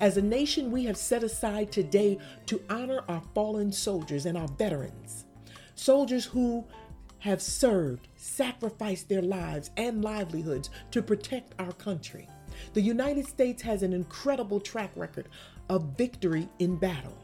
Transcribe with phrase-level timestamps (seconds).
[0.00, 4.46] As a nation, we have set aside today to honor our fallen soldiers and our
[4.46, 5.24] veterans,
[5.74, 6.64] soldiers who
[7.18, 12.28] have served, sacrificed their lives and livelihoods to protect our country.
[12.74, 15.28] The United States has an incredible track record
[15.68, 17.18] of victory in battle.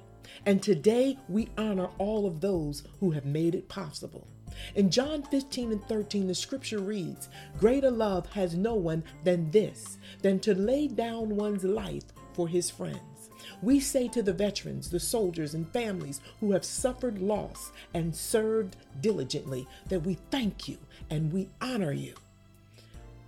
[0.45, 4.27] And today we honor all of those who have made it possible.
[4.75, 7.29] In John 15 and 13, the scripture reads,
[7.61, 12.04] Greater love has no one than this, than to lay down one's life
[12.35, 13.31] for his friends.
[13.63, 18.77] We say to the veterans, the soldiers, and families who have suffered loss and served
[19.01, 20.79] diligently that we thank you
[21.11, 22.15] and we honor you.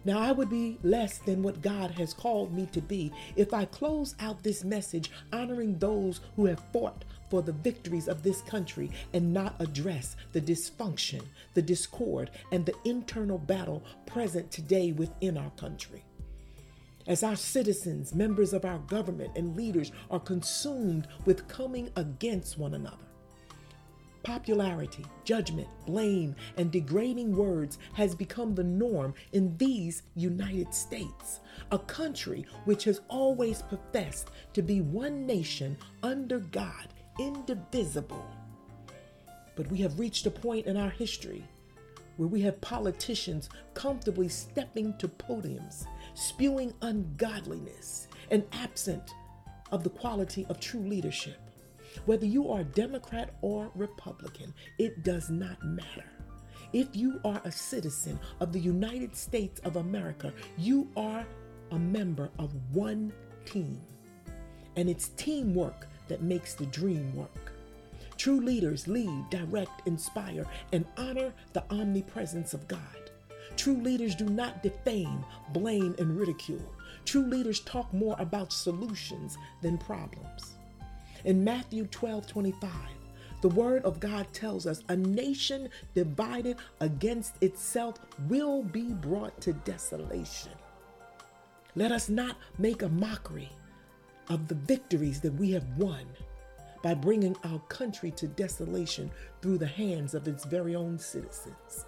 [0.05, 3.65] Now, I would be less than what God has called me to be if I
[3.65, 8.91] close out this message honoring those who have fought for the victories of this country
[9.13, 11.23] and not address the dysfunction,
[11.55, 16.05] the discord, and the internal battle present today within our country.
[17.07, 22.75] As our citizens, members of our government, and leaders are consumed with coming against one
[22.75, 23.07] another
[24.27, 31.39] Popularity, judgment, blame, and degrading words has become the norm in these United States,
[31.71, 36.89] a country which has always professed to be one nation under God,
[37.21, 38.29] indivisible.
[39.55, 41.45] But we have reached a point in our history
[42.17, 49.15] where we have politicians comfortably stepping to podiums, spewing ungodliness, and absent
[49.71, 51.39] of the quality of true leadership.
[52.07, 56.05] Whether you are Democrat or Republican, it does not matter.
[56.73, 61.27] If you are a citizen of the United States of America, you are
[61.71, 63.13] a member of one
[63.45, 63.81] team.
[64.77, 67.53] And it's teamwork that makes the dream work.
[68.17, 73.06] True leaders lead, direct, inspire, and honor the omnipresence of God.
[73.57, 76.73] True leaders do not defame, blame, and ridicule.
[77.05, 80.57] True leaders talk more about solutions than problems.
[81.25, 82.71] In Matthew 12 25,
[83.43, 87.99] the word of God tells us a nation divided against itself
[88.29, 90.53] will be brought to desolation.
[91.75, 93.51] Let us not make a mockery
[94.29, 96.07] of the victories that we have won
[96.83, 99.11] by bringing our country to desolation
[99.43, 101.85] through the hands of its very own citizens.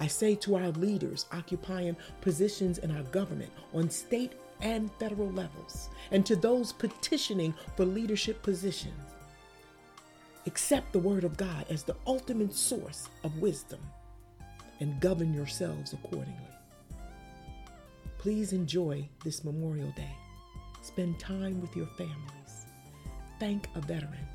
[0.00, 5.90] I say to our leaders occupying positions in our government on state and federal levels,
[6.10, 8.94] and to those petitioning for leadership positions.
[10.46, 13.80] Accept the Word of God as the ultimate source of wisdom
[14.80, 16.48] and govern yourselves accordingly.
[18.16, 20.16] Please enjoy this Memorial Day.
[20.82, 22.66] Spend time with your families.
[23.38, 24.26] Thank a veteran.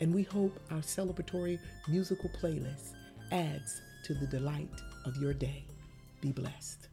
[0.00, 2.92] And we hope our celebratory musical playlist
[3.32, 5.64] adds to the delight of your day.
[6.20, 6.88] Be blessed.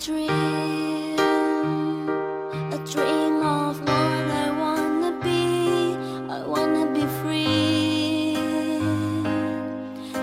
[0.00, 5.94] dream, a dream of what I wanna be.
[6.30, 8.34] I wanna be free.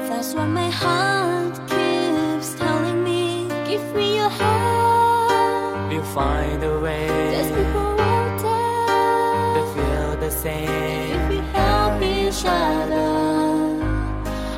[0.09, 3.49] That's what my heart keeps telling me.
[3.69, 5.89] Give me your hand.
[5.91, 7.07] We'll find a way.
[7.33, 11.11] There's people out there that feel the same.
[11.17, 13.13] If we help each other,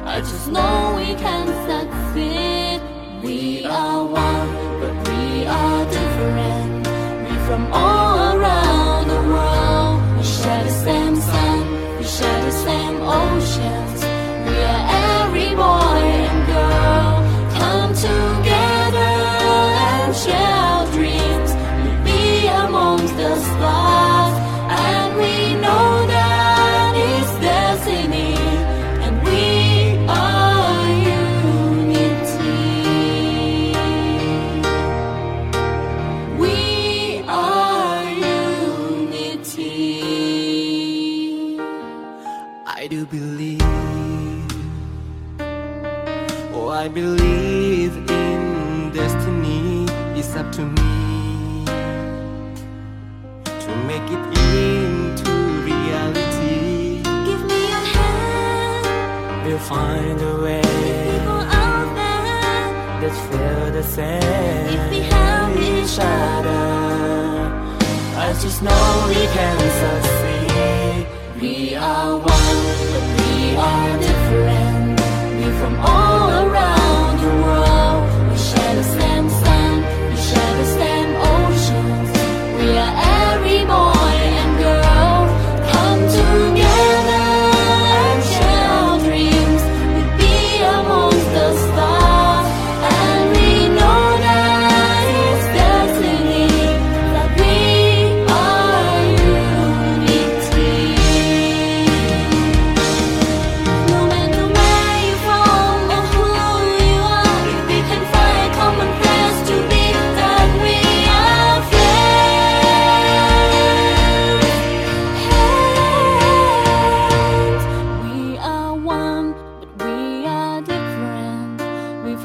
[0.05, 1.68] I just know we can.
[7.49, 8.08] from all
[63.99, 66.63] same if we help each other.
[68.25, 70.18] I just know we can succeed.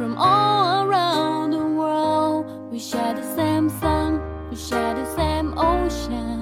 [0.04, 2.70] from all around the world.
[2.70, 4.20] We share the same sun,
[4.50, 6.33] we share the same ocean.